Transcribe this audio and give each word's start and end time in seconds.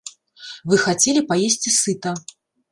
Вы 0.71 0.79
хацелі 0.85 1.25
паесці 1.29 1.77
сыта. 1.81 2.19